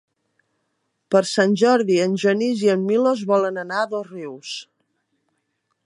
Per 1.15 1.21
Sant 1.31 1.53
Jordi 1.63 1.97
en 2.05 2.15
Genís 2.23 2.65
i 2.69 2.73
en 2.77 2.87
Milos 2.87 3.23
volen 3.33 3.65
anar 3.65 3.79
a 3.83 3.91
Dosrius. 3.93 4.57